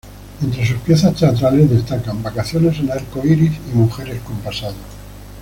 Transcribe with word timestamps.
Entre 0.43 0.65
sus 0.65 0.77
piezas 0.79 1.13
teatrales 1.15 1.69
destacan 1.69 2.23
"Vacaciones 2.23 2.79
en 2.79 2.89
Arco 2.89 3.23
Iris" 3.23 3.51
y 3.71 3.75
"Mujeres 3.77 4.19
con 4.23 4.35
pasado". 4.39 4.73